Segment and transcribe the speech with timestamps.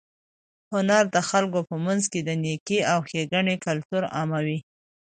[0.73, 4.59] هنر د خلکو په منځ کې د نېکۍ او ښېګڼې کلتور عاموي.